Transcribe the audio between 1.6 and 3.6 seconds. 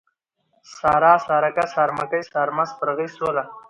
سارمکۍ، سارمه، سپرغۍ، سوله